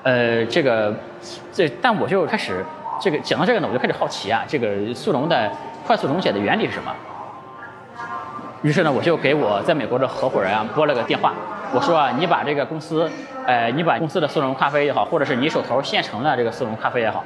[0.04, 0.96] 呃，这个
[1.52, 2.66] 这但我就开始
[3.02, 5.52] 这个讲到这个呢，我就开始好奇啊，这个速溶的
[5.86, 6.96] 快速溶解的原理是什么？
[8.62, 11.34] 于是呢，我就给我在美国的合伙人啊拨了个电话。
[11.74, 13.10] 我说啊，你把这个公司，
[13.46, 17.24] 呃，你把公司的速溶咖啡也好，或者是你手头现成的这个速溶咖啡也好，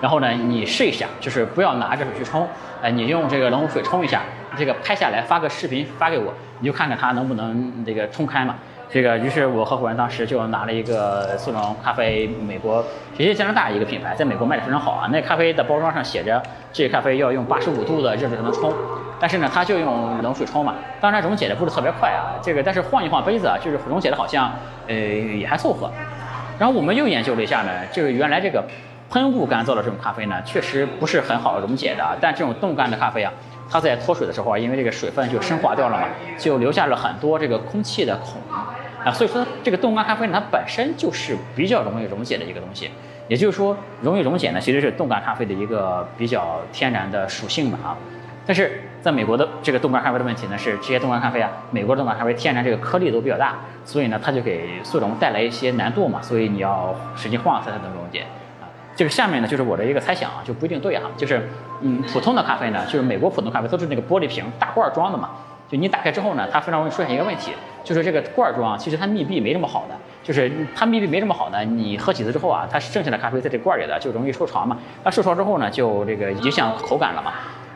[0.00, 2.46] 然后呢，你试一下，就是不要拿着水去冲，
[2.82, 4.20] 呃，你用这个冷水冲一下，
[4.56, 8.54] 这个拍下来发个视频发给我，你就看看它能不能这个冲开嘛。
[8.90, 12.84] 这个于是我合伙人当时就拿了一个速溶咖啡，美国，
[13.16, 15.08] 其实加拿大一个品牌，在美国卖的非常好啊。
[15.10, 18.72] 那咖啡的包装上写着，这个咖啡要用八十五度的热水才能冲。
[19.20, 22.38] 但是呢，它就用冷水冲嘛，当然溶解的不是特别快啊。
[22.42, 24.52] 这个但是晃一晃杯子啊，就是溶解的好像，
[24.86, 25.90] 呃也还凑合。
[26.58, 28.64] 然后我们又研究了一下呢，就是原来这个
[29.10, 32.18] 喷雾干燥的这种咖啡呢，确实不是很好溶解的。
[32.20, 33.32] 但这种冻干的咖啡啊，
[33.70, 36.06] 它在脱水的时候啊，因为这个水分就升华掉了嘛，
[36.38, 38.40] 就留下了很多这个空气的孔
[39.04, 39.12] 啊。
[39.12, 42.90] 所以说这个冻干咖啡呢，它本身就是比较容易溶解的一个东西。
[43.28, 47.96] 也就是说，容易溶解呢，其实是冻干咖啡的一个比较天然的属性嘛啊。
[48.46, 58.22] 但是在美国的这个冻干咖啡的问题呢，是这些冻干咖啡啊，美国的冻干咖啡天然这个颗粒都比较大，所以呢，它就给速溶带来一些难度嘛，所以你要使劲晃它才能溶解
[58.60, 58.66] 啊。
[58.96, 61.48] 这个下面呢，就是我的一个猜想啊，就不一定对哈，就是
[61.80, 65.30] 嗯，普通的咖啡呢，就是美国普通咖啡都是那个玻璃瓶大罐装的嘛，
[65.68, 67.52] 就你打开之后呢，它非常容易出现一个问题，
[67.84, 77.32] 就是这个罐装其实它密闭没这么好的，就是它密闭没这么好呢，你喝几次之后啊，它剩下的咖啡在这罐里的就容易受潮嘛，那受潮之后呢，就这个影响口感了嘛。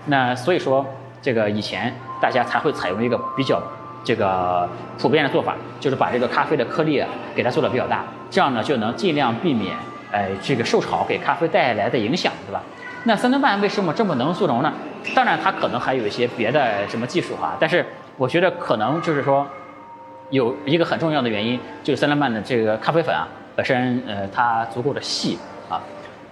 [0.07, 0.85] 那所以说，
[1.23, 3.63] 这个以前大家才会采用一个比较
[4.03, 7.03] 这个普遍的做法，就是把这个咖啡的颗粒
[7.35, 9.77] 给它做的比较大，这样呢就能尽量避免，
[10.11, 12.61] 哎，这个受潮给咖啡带来的影响，对吧？
[13.05, 14.73] 那三顿半为什么这么能速溶呢？
[15.15, 19.47] 当然它可能还有一些别的什么技术哈，但是我觉得可能就是说，
[20.31, 25.39] 有一个很重要的原因，就是三顿半的这个咖啡粉啊本身呃它足够的细
[25.71, 25.81] 啊，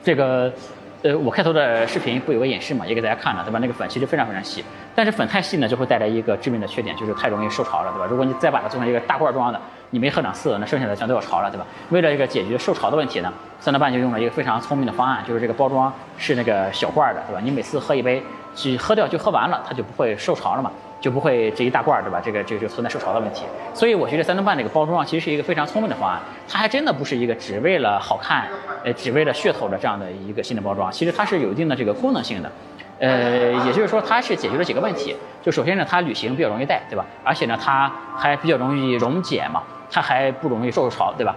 [0.03, 0.53] 这个。
[1.03, 3.59] 呃，我开头的视频不有个演示嘛，也给大家看了，对吧？
[3.59, 4.63] 那个粉其实非常非常细，
[4.95, 8.07] 但是粉太细呢，就会带来一个致命的缺点，就是太容易受潮了，对吧？
[8.11, 9.59] 如果你再把它做成一个大罐装的，
[9.89, 11.67] 你没喝两次，那剩下的全都要潮了，对吧？
[11.89, 17.41] 为了这个解决受潮的问题呢，三顿半就用了一个非常聪明的方案，就是这个包装是那个小罐的，对吧？
[17.43, 18.23] 你每次喝一杯，
[18.55, 20.71] 只喝掉就喝完了，它就不会受潮了嘛。
[21.01, 22.21] 就不会这一大罐儿，对吧？
[22.23, 23.45] 这个这个就存在受潮的问题。
[23.73, 28.47] 所以我觉得三顿半这个包装其实是一个非常聪明的方案，它还真的不是一个只为了好看，
[28.85, 30.93] 呃，只为了噱头的这样的一个新的包装。
[30.93, 32.53] 其实它是有一定的这个功能性的，
[32.99, 35.17] 呃，也就是说它是解决了几个问题。
[35.43, 37.07] 就首先呢，它旅行比较容易带，对吧？
[37.25, 41.35] 而且呢，它还比较容易溶解嘛，它还不容易受潮，对吧？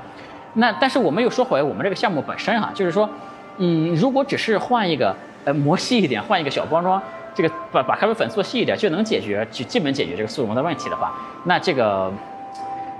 [0.56, 3.10] 那但是我们又说回我们这个项目本身哈，就是说，
[3.58, 7.02] 嗯，如果只是换一个呃磨细一点，换一个小包装。
[7.36, 11.12] 这个把把咖啡粉做细一点就能解决，就基本解决这个速溶的问题的话，
[11.46, 12.12] 那这个，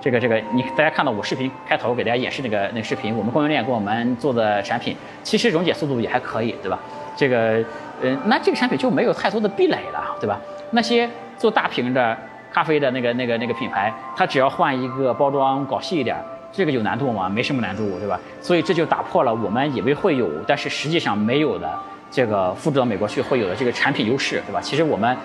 [0.02, 6.80] 这个这个你大家看到我视频开头给大家演示那个那个视频，我们供应链给我们做的产品，其实溶解速度也还可以，对吧？
[7.16, 7.64] 这个，
[8.02, 10.40] 呃，那这个产品就没有太多的壁垒了，对吧？
[10.72, 12.18] 那些做大瓶的
[12.52, 16.18] 咖啡的那个那个那个品牌，它只要换一个包装搞细一点，
[16.52, 17.30] 这个有难度吗？
[17.30, 18.20] 没什么难度，对吧？
[18.42, 21.70] 所以这就打破了我们以为会有，但是实际上没有的。
[22.14, 24.62] 这个复制到美国去会有的这个产品优势，对吧？
[24.62, 25.18] 其实我们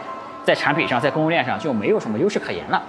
[0.43, 2.83] 在产品上，在供应链上就没有什么优势可言了。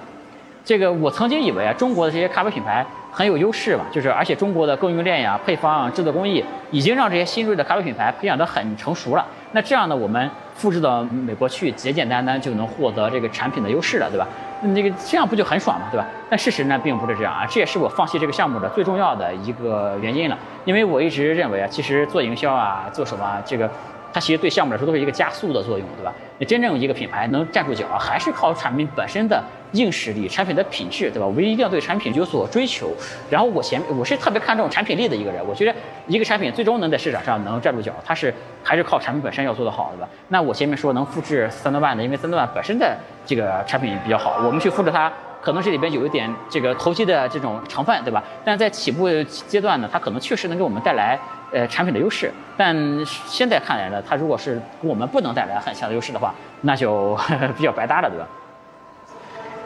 [0.63, 9.25] 这个我曾经以为啊，中国的这些咖啡品牌很有优势嘛，就是而且中国的供应链呀、配方、啊制作工艺已经让这些新锐的咖啡品牌培养得很成熟了。
[9.51, 14.25] 那这样呢，我们复制到美国去，简简单单就能获得这个产品的优势了，对吧？
[14.61, 16.05] 那个这样不就很爽嘛，对吧？
[16.29, 20.37] 但事实呢，并不是这样啊，这也是我放弃这个项目的最重要的一个原因了。
[20.65, 23.69] 因为我一直认为啊，其实做营销啊，做什么这个。
[24.13, 26.13] 它其实对项目来说都是一个加速的作用，对吧？
[26.37, 29.43] 你真正一个品牌能站住脚，还是靠产品本身的
[29.73, 31.25] 硬实力、产品的品质，对吧？
[31.25, 32.91] 我们一定要对产品有所追求。
[33.29, 35.75] 然后我前我是特别看重产品力的一个人，我觉得
[36.07, 40.07] 一个产品最终能在市场上能站住脚，它是还是靠产品本身要做得好，对吧？
[40.29, 48.23] 那我前面说能复制三顿半的，因为三顿半本身的这个产品比较好，我们去复制它，可能这里边有一点这个投机的这种成分，对吧？
[48.45, 51.19] 但在起步阶段呢，它可能确实能给我们带来
[51.51, 52.31] 呃产品的优势。
[52.57, 57.17] 但现在看来呢，它如果是给我们不能带来很强的优势的话，那就
[57.57, 58.27] 比较白搭了，对吧？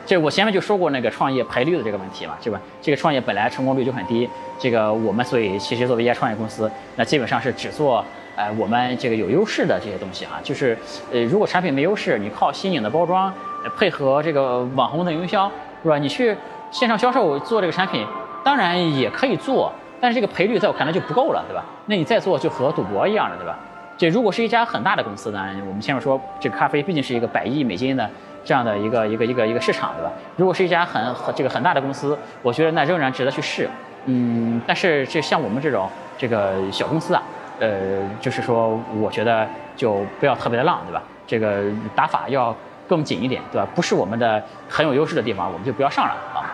[0.05, 2.59] 这我前面就说过那个创业赔率的这个问题嘛，对吧？
[2.81, 8.03] 这个创业本来成功率就很低，这个我们所以其实作为一家创业公司，那基本上是只做
[8.35, 10.77] 呃我们这个有优势的这些东西啊，就是
[11.11, 13.33] 呃如果产品没优势，你靠新颖的包装
[13.77, 15.49] 配合这个网红的营销，
[15.81, 15.97] 是吧？
[15.97, 16.35] 你去
[16.69, 18.05] 线上销售做这个产品，
[18.43, 19.71] 当然也可以做，
[20.03, 21.63] 但是这个赔率在我看来就不够了，对吧？
[21.85, 23.57] 那你再做就和赌博一样的，对吧？
[23.97, 28.09] 这如果是一家很大的公司呢，我们前面说这个咖啡毕竟是一个百亿美金的。
[28.43, 30.11] 这样的一个一个一个一个市场，对吧？
[30.35, 33.69] 如果是一家很很这个很大的公司，我觉得那仍然值得去试。
[34.03, 37.23] 嗯，但是这像我们这种这个小公司啊，
[37.61, 41.01] 呃，就是说，我觉得就不要特别的浪，对吧？
[41.25, 41.63] 这个
[41.95, 42.53] 打法要
[42.85, 43.65] 更紧一点，对吧？
[43.73, 46.52] 不是我们的很有优势的地方，我们就不要上了啊。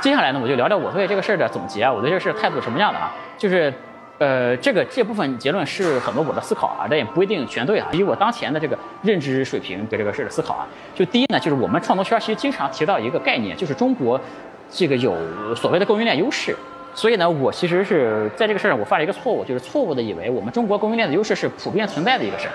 [0.00, 3.14] 接下来呢，我就聊聊我对这个事儿的总结啊，我对这个事儿态度什么样的啊？
[3.38, 3.72] 就是。
[4.20, 7.88] 呃，这个这部分结论是很多我的思考啊，但也不一定全对啊。
[7.90, 14.20] 以我当前的这个认知水平对这个事儿的思考啊，就第一呢，就是我们创投圈其实经常提到一个概念，就是中国
[14.68, 15.16] 这个有
[15.54, 16.54] 所谓的供应链优势。
[16.94, 22.52] 所以呢，我其实是在这个事儿上我犯了一个错误，就是错误的以为我们中国供应链的优势是普遍存在的一个事儿。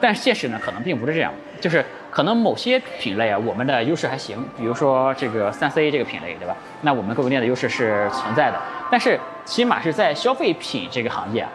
[0.00, 6.56] 但现实呢，可能并不是这样，就是可能某些品类啊，我们的优势还行，比如说这个三 C 这个品类，对吧？
[6.82, 8.58] 那我们供应链的优势是存在的，
[8.90, 11.46] 但是起码是在消费品这个行业，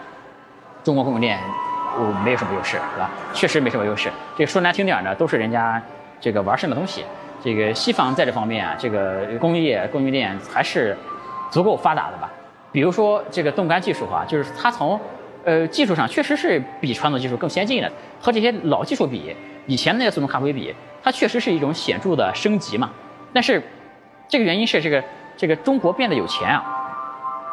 [0.84, 1.40] 中国供应链
[1.98, 3.10] 我没有什么优势，对吧？
[3.34, 4.10] 确实没什么优势。
[4.38, 5.82] 这说难听点呢，都是人家
[6.20, 7.04] 这个玩剩的东西。
[7.44, 10.98] 这个西方在这方面啊，这个工业供应链还是
[11.52, 12.30] 足够发达的吧？
[12.72, 15.00] 比如说这个冻干技术啊，就是它从
[15.46, 19.36] 呃，技术上确实是比传统技术更先进的，和这些老技术比，
[19.68, 22.90] 以前那些速溶咖啡比，它确实是一种显著的升级嘛。
[23.32, 23.62] 但是，
[24.28, 25.04] 这个原因是这个
[25.38, 26.66] 这个中国变得有钱啊，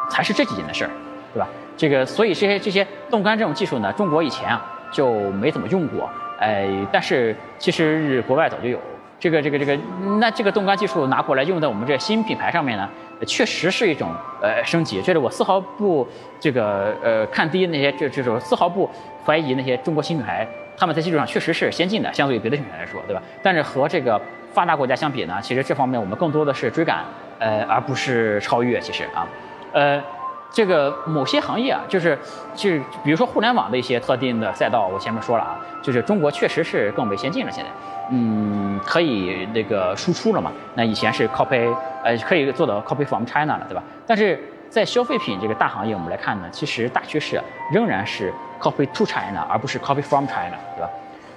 [0.09, 0.89] 才是这几年的事儿，
[1.33, 1.47] 对吧？
[1.77, 8.79] 这个所以这些这些冻干这种技术呢，中国以前啊就没怎么用过，哎，但是其实国外早就有。
[9.19, 9.77] 这个这个这个，
[10.19, 12.89] 那这个冻干技术拿过来用在我们这新品牌上面呢，
[13.25, 15.01] 确实是一种呃升级。
[15.01, 16.07] 这是我丝毫不
[16.39, 18.89] 这个呃看低那些就就是丝毫不
[19.25, 20.47] 怀疑那些中国新品牌，
[20.77, 23.21] 他们在技术上确实是先进的，相对于别的品牌来说，对吧？
[23.41, 24.19] 但是和这个
[24.51, 27.03] 发达国家相比呢，其实这方面我们更多的是追赶，
[27.39, 28.79] 呃，而不是超越。
[28.79, 29.27] 其实啊，
[29.71, 30.03] 呃，
[30.51, 32.17] 这个某些行业啊，就是
[32.53, 37.69] 就是比如说互联网的一些特定的赛道，我前面说了啊，就是中国确实是更为先进了，现在。
[38.11, 40.51] 嗯，可以那个输出了嘛？
[40.75, 43.83] 那以前是 copy，呃，可以做到 copy from China 了，对吧？
[44.05, 44.39] 但是
[44.69, 50.89] 在消费品这个大行业，我们来看呢，其实大趋势仍然是 copy to China，而不是 copy from China，对吧？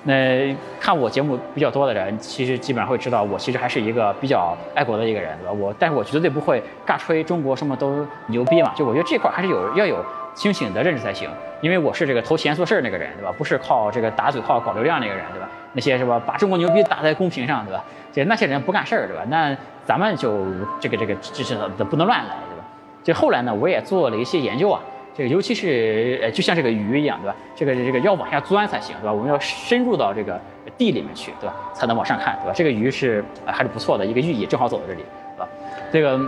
[0.09, 5.53] 那看我节目比较多的人，其实基本上会知道，我其实还是一个比较爱国的一个人，对吧？
[5.53, 8.73] 我，但是我绝对不会尬吹中国什么都牛逼嘛。
[8.77, 10.05] 就我觉得这块还是有要有
[10.37, 11.29] 清醒的认识才行，
[11.63, 13.35] 因为我是这个投钱做事那个人，对吧？
[13.37, 15.49] 不是靠这个打嘴炮搞流量那个人，对吧？
[15.73, 17.83] 那些是吧，把中国牛逼打在公屏上，对吧？
[18.13, 19.25] 这那些人不干事儿，对吧？
[19.29, 20.45] 那咱们就
[20.79, 21.57] 这个这个这是
[21.91, 22.65] 不能乱来，对吧？
[23.03, 24.79] 就后来呢，我也做了一些研究啊，
[25.17, 27.37] 这个尤其是呃，就像这个鱼一样，对吧？
[27.55, 29.13] 这个这个要往下钻才行，对吧？
[29.13, 30.39] 我们要深入到这个
[30.77, 31.57] 地里面去，对吧？
[31.73, 32.53] 才能往上看，对吧？
[32.55, 35.03] 这个鱼是还是不错的一个寓意，正好走到这里，
[35.35, 35.49] 对吧？
[35.91, 36.21] 这个，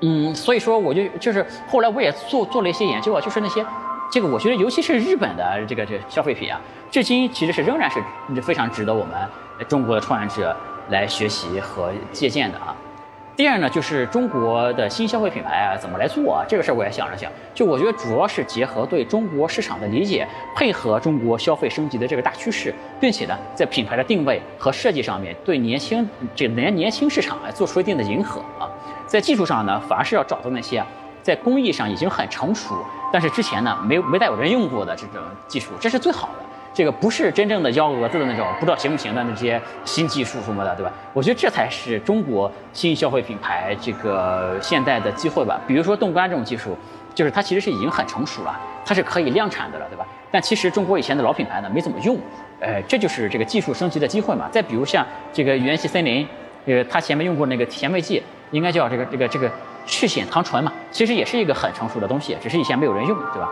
[0.00, 3.64] 嗯，所以说我就就是后来我也做做了一些研究啊，就是那些。
[4.12, 6.60] 这个我觉得，尤其是日本的这个这消费品啊，
[6.90, 8.02] 至今其实是仍然是
[8.42, 9.14] 非常值得我们
[9.68, 10.56] 中国的创业者
[10.88, 12.74] 来学习和借鉴的啊。
[13.36, 16.44] 第二呢，就是中国的新消费品牌啊，怎么来做啊？
[16.48, 28.66] 这个事儿我也想了想，就我觉得主要是结合对中国市场的理解，配合中国消费升级的这个大趋势，并且呢，在品牌的定位和设计上面对年轻这年年轻市场啊做出一定的迎合啊。
[29.10, 30.80] 在技术上呢，反而是要找到那些
[31.20, 32.76] 在工艺上已经很成熟。
[33.12, 35.16] 但是之前呢，没没带有人用过的这种
[35.48, 36.44] 技术，这是最好的。
[36.72, 40.92] 这个不是真正的幺蛾子的那种不知道行不行的那些新技术什么的，对吧？
[41.12, 45.60] 我觉得这才是中国新消费品牌这个现代的机会吧。
[45.66, 46.78] 比如说冻干这种技术，
[47.12, 50.06] 就是它其实是已经很成熟了，它是可以量产的了，对吧？
[50.30, 52.16] 但其实中国以前的老品牌呢，没怎么用。
[52.60, 54.48] 呃，这就是这个技术升级的机会嘛。
[54.52, 56.24] 再比如像这个元气森林，
[56.66, 59.50] 呃，它前面用过那个甜味剂，应该叫这个这个这个。
[59.86, 63.48] 去显糖醇嘛，其实也是一个很成熟的东西，只是以前没有人用，对吧？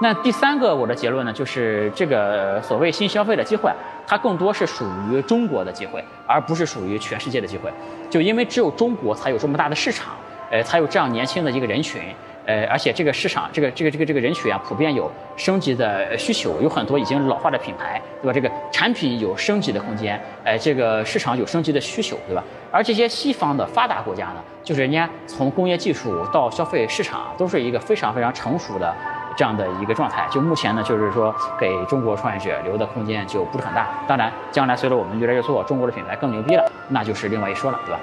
[0.00, 3.70] 那第三个我的结论呢，就是这个所谓新消费的机会，
[4.06, 7.70] 它更多是属于中国的机会，而不是属于全世界的机会。
[8.08, 10.14] 就因为只有中国才有这么大的市场，
[10.50, 12.00] 呃，才有这样年轻的一个人群，
[12.46, 18.32] 呃，而且这个市场，这个这个这个这个人群啊，普遍有升级的需求，有很多已经老化的品牌，对吧？
[18.32, 22.44] 这个产品有升级的空间，哎，这个市场有升级的需求，对吧？
[22.70, 28.94] 而这些西方的发达国家呢，就是人家从工业技术到消费市场，都是一个非常非常成熟的
[29.36, 30.26] 这样的一个状态。
[30.30, 33.88] 就目前呢，就是说给中国创业者留的空间就不是很大。
[34.06, 38.00] 当然，将来随着我们越来越做，中国的品牌更牛逼了，那就是另外一说了，对吧？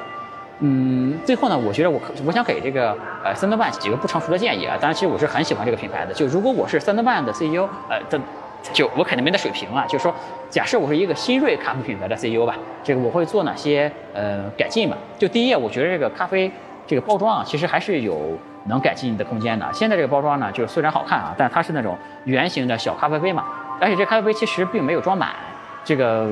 [0.63, 4.77] 嗯，最后呢，我觉得我我想给这个呃三顿半几个不成熟的建议啊。
[4.79, 6.13] 当然，其实我是很喜欢这个品牌的。
[6.13, 8.21] 就如果我是三顿半的 CEO，呃的，
[8.71, 9.83] 就我肯定没那水平啊。
[9.87, 10.13] 就是说，
[10.51, 14.95] 假设我是一个新锐咖啡品牌的 CEO 吧，这个我会做哪些呃改进吧？
[15.17, 16.51] 就第一，我觉得这个咖啡
[16.85, 19.67] 这个包装啊，其实还是有能改进的空间的。
[19.73, 23.45] 现在这个包装呢，就是虽然好看啊，但它是那种圆形的小咖啡杯嘛，
[23.79, 25.29] 而且这咖啡杯其实并没有装满，
[25.83, 26.29] 这个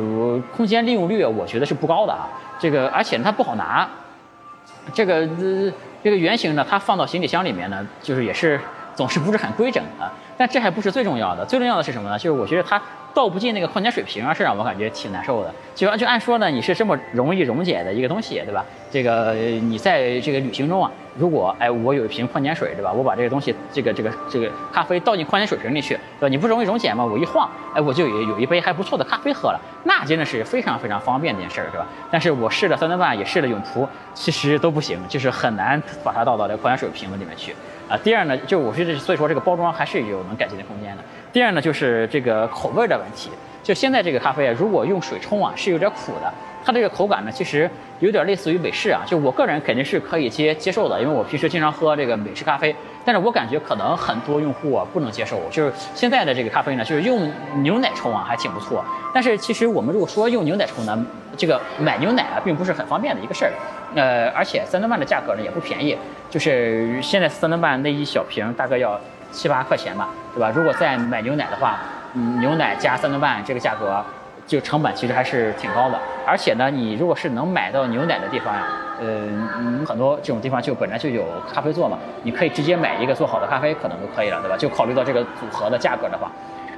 [0.55, 2.29] 空间利用率我觉得是不高的啊。
[2.59, 3.89] 这个而且它不好拿。
[4.93, 5.71] 这个呃，
[6.03, 8.59] 这个圆形呢，它放到行李箱里面呢，就是也是
[8.95, 10.11] 总是不是很规整啊。
[10.37, 12.17] 但这还不是最重要的，最重要的是什么呢？
[12.17, 12.81] 就是我觉得它
[13.13, 15.53] 倒不进那个矿泉水瓶啊，是让我感觉挺难受的。
[15.75, 18.65] 就就按说呢，你是这么容易溶解的一个东西，对吧？
[18.91, 22.91] 这个你在这个旅行中啊，如果哎我有一瓶矿泉水，对吧？
[22.91, 26.27] 我把这个东西这个这个这个咖啡倒进矿泉水瓶里去，对吧？
[26.27, 27.05] 你不容易溶解吗？
[27.05, 31.87] 我一晃，哎我就有有一杯还不错的咖啡喝了，那真的是非常非常方便的一件事儿，对吧？
[32.11, 37.55] 但是我试了三顿半，也试了永璞，其实都不行，就是很难把它倒到这矿泉水瓶子里面去
[37.87, 37.97] 啊。
[38.03, 41.03] 第二呢，就我觉得所以说这个包装还是有能改进的空间的。
[41.31, 43.29] 第二呢，就是这个口味的问题。
[43.61, 46.33] 就现在这个咖啡啊，如果用水冲啊，是有点苦的。
[46.65, 49.01] 它这个口感呢，其实有点类似于美式啊。
[49.05, 52.75] 就我个人肯定是可以接接受的，因为我平时经常喝这个美式咖啡。
[53.05, 55.39] 但是我感觉可能很多用户啊不能接受。
[55.51, 58.83] 就是现在的这个咖啡呢，就是用牛奶冲啊，还挺不错。
[59.13, 61.05] 但是其实我们如果说用牛奶冲呢，
[61.37, 63.51] 这个买牛奶啊，并不是很方便的一个事儿。
[63.95, 65.95] 呃，而且三顿半的价格呢也不便宜，
[66.29, 68.99] 就是现在三顿半那一小瓶大概要
[69.31, 70.51] 七八块钱吧，对吧？
[70.53, 71.77] 如果再买牛奶的话。
[72.15, 74.03] 嗯，牛奶加三顿半这个价格，
[74.47, 75.99] 就成本其实还是挺高的。
[76.25, 78.65] 而且呢，你如果是能买到牛奶的地方呀，
[78.99, 84.57] 呃，很多这种地方就本来就有咖啡做嘛，你可以直接买一个做好的咖啡，可能就可以了，对吧？
[84.57, 86.31] 就考虑到这个组合的价格的话，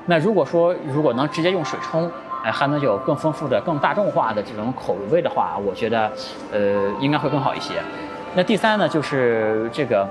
[0.06, 2.12] 那如果说如果能直接用水冲，
[2.44, 6.12] 哎，还能有更丰富的、更大众化的这种口味的话，我觉得，
[6.52, 7.76] 呃，应该会更好一些。
[8.36, 10.06] 那第三呢，就是这个，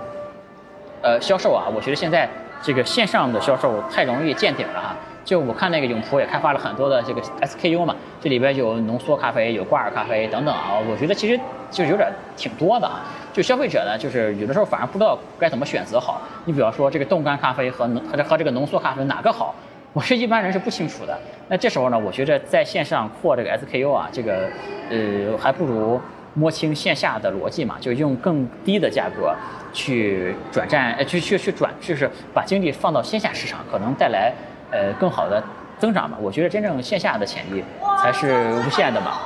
[1.03, 2.27] 呃，销售啊，我觉得现在
[2.63, 4.97] 这个线上的销售太容易见底了哈。
[5.23, 11.39] 就我看那个永璞也开发了很多的这个 SKU 嘛，这里边有浓缩咖啡，有挂耳咖啡等等啊，我觉得其实
[11.71, 13.05] 就有点挺多的啊。
[13.33, 16.21] 就消费者呢，就是有的时候反而不知道该怎么选择好。
[16.47, 19.55] 你比方说这个冻干咖啡和和这和这个浓缩咖啡哪个好，
[19.93, 21.17] 我是一般人是不清楚的。
[21.49, 24.49] 那这时候呢，我觉得在线上扩这个 SKU 啊，这个
[24.91, 26.01] 呃还不如
[26.35, 29.33] 摸清线下的逻辑嘛，就用更低的价格
[29.73, 34.33] 去转战，呃去去去转，就是把精力放到线下市场，可能带来。
[34.73, 35.43] 呃，更好的
[35.81, 37.65] 增长嘛，我觉得真正线下的潜力
[38.01, 39.19] 才是无限的嘛。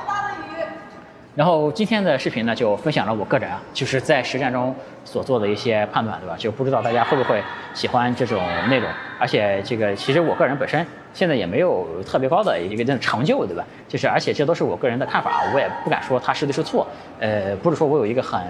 [1.36, 6.34] 然后今天的视频呢，就分享了我个人啊，就是在实战中所做的一些判断，对吧？
[6.38, 7.42] 就不知道大家会不会
[7.74, 8.88] 喜欢这种内容。
[9.18, 13.64] 而且这个其实我个人本身现在也没有特别高的一个这种成就，对吧？
[13.88, 16.86] 就是而且这都是我个人的看法，我也不敢说它是对是错。
[17.20, 18.42] 呃，不是说我有一个很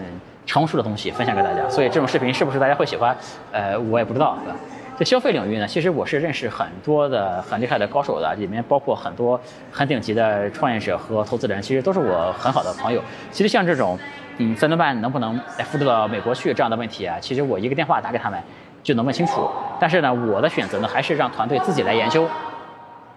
[0.46, 3.16] 成熟的东西分享给大家，所以这种视频是不是大家会喜欢？
[3.52, 4.56] 呃，我也不知道，对吧？
[4.96, 9.38] 在消费领域呢，其实我是认识很多的很厉害的高手的，里面包括很多
[9.70, 13.02] 很顶级的创业者和投资人，其实都是我很好的朋友。
[13.30, 13.98] 其实像这种，
[14.38, 18.40] 嗯，三顿半能不能复制到美国去这样的问题啊，其实我一个电话打给他们
[18.84, 19.50] 就能问清楚。
[19.80, 22.28] 但是呢，我的选择呢，还是让团队自己来研究。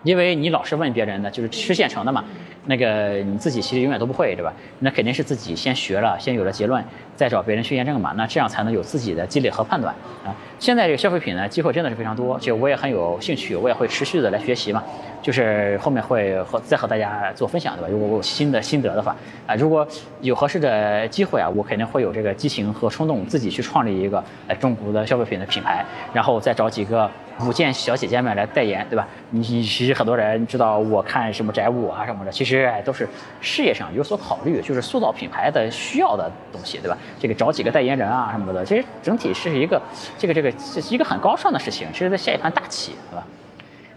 [0.04, 2.24] 因为你老是问别人的，就是吃现成的嘛，
[2.66, 4.54] 那个你自己其实永远都不会，对吧？
[4.80, 6.84] 那肯定是自己先学了，先有了结论，
[7.16, 8.14] 再找别人去验证嘛。
[8.16, 10.36] 那这样才能有自己的积累和判断啊。
[10.60, 14.84] 现在这个消费品呢，机会真的是非常多，就我也很有兴趣，我也会持续的来学习嘛。
[15.22, 17.88] 就是后面会和再和大家做分享，对吧？
[17.90, 19.16] 如果我有新的心得的话
[19.46, 19.86] 啊，如果
[20.22, 27.10] 有合适的机会啊，我肯定会有这个激情和冲动，自己去创立一个呃中国的消费品的品牌，然后再找几个。
[27.46, 29.08] 五件小姐姐们来代言，对吧？
[29.30, 33.08] 你其实很多人知道，我看什么宅舞啊什么的，其实哎都是
[33.42, 36.98] 事业上有所考虑，就是塑造品牌的需要的东西，对吧？
[37.20, 39.80] 这个找几个代言人啊什么的，其实整体是一个
[40.18, 43.24] 这个这个是一个很高尚的事情，其实在下一盘大棋，对吧？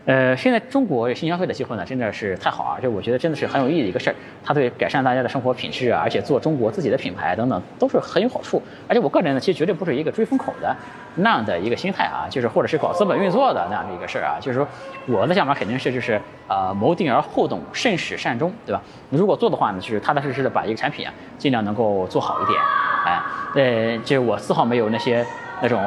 [0.06, 2.80] 呃，现在中国新消费的机会呢，真的是太好啊！
[2.80, 8.60] 就我觉得真的是很有意义的一个事儿，它对改善大家的生活品质啊，而且做中国自己的品牌等等，都是很有好处。
[8.88, 10.74] 而且我个人呢，其实绝对不是一个追风口的
[11.16, 14.66] 那样的一个心态啊，就是或者是搞资本运作的那样的一个事儿啊，就是说
[15.06, 18.80] 我的想法肯定是就是呃谋定而后动，慎始善终，对吧？
[19.10, 22.58] 如果做的话呢，就是踏踏实实的把一个产品啊，尽量能够做好一点，
[23.04, 23.22] 哎，
[23.54, 25.24] 呃，就是我丝毫没有那些。
[25.62, 25.82] 那种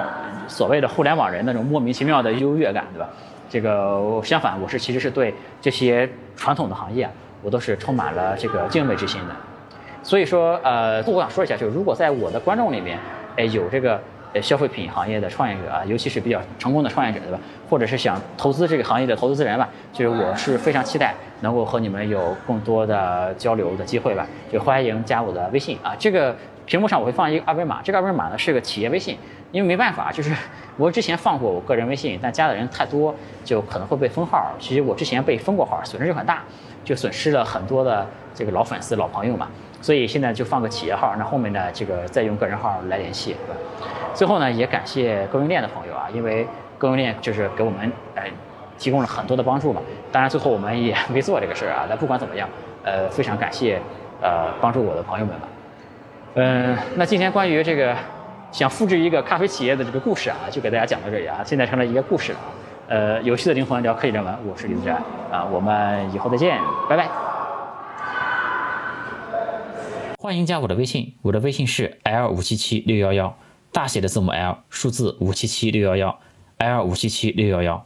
[0.48, 3.10] 所谓的互联网人那种莫名其妙的优越感，对吧？
[3.50, 7.10] 这个相反，我是其实是对这些传统的行业，
[7.42, 9.36] 我都是充满了这个敬畏之心的。
[10.02, 12.98] 所以说，呃，我想说一下，就是如果在我的观众里面，
[13.38, 14.00] 哎，有这个
[14.34, 17.40] 呃消费品行业的创业者啊，尤其是比较成功的创业者，对吧？
[17.70, 24.28] 或者是想投资这个行业的投资人吧，就是我是非常期待能够和你们有更多的交流的机会吧。
[24.52, 29.18] 就欢迎加我的微信啊，这个屏幕上我会放一个二维码，这个二维码呢是个企业微信，
[29.54, 30.36] 因为没办法，就是
[30.78, 33.14] 我之前放过我个人微信，但加的人太多，
[33.46, 34.52] 就可能会被封号。
[34.60, 36.42] 其实我之前被封过号，损失就很大，
[36.84, 39.48] 就损失了很多的这个老粉丝、老朋友嘛。
[39.80, 43.36] 所以现在就放个企业号，那后面呢，这个再用个人号来联系，
[44.16, 46.48] 最后呢，也感谢供应链的朋友啊，因为
[46.80, 48.24] 供应链就是给我们呃
[48.80, 49.80] 提供了很多的帮助嘛。
[50.12, 52.50] 当然最后我们也 没做这个事儿啊，但不管怎么样，
[52.84, 53.80] 呃，非常感谢
[54.22, 55.48] 呃帮助我的朋友们吧。
[56.36, 57.96] 嗯，那今天关于这个
[58.54, 62.40] 想复制一个咖啡企业的这个故事啊，就给大家讲到这里啊，现在成了一个故事了。
[62.88, 65.02] 呃，有趣的灵魂聊科技人文，我是李子然
[65.32, 67.10] 啊，我们以后再见，拜拜。
[70.20, 73.36] 欢迎加我的微信，我的微信是 l 五七七六幺幺，
[73.72, 76.20] 大写的字母 L，数字五七七六幺幺
[76.60, 77.84] ，L 五七七六幺幺。